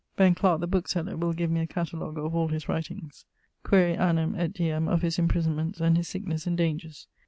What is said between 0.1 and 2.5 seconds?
Ben Clark the bookseller will give me a catalogue of all